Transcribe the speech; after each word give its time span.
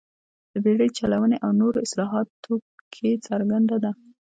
د 0.51 0.53
بېړۍ 0.63 0.89
چلونې 0.97 1.37
او 1.45 1.51
نورو 1.61 1.83
اصلاحاتو 1.85 2.53
کې 2.93 3.09
څرګنده 3.27 3.77
ده. 3.83 3.91